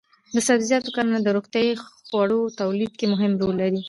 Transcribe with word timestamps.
د 0.33 0.35
سبزیجاتو 0.47 0.93
کرنه 0.95 1.17
د 1.21 1.27
روغتیايي 1.37 1.73
خوړو 2.07 2.39
تولید 2.59 2.91
کې 2.99 3.05
مهم 3.13 3.31
رول 3.41 3.55
لري. 3.63 3.79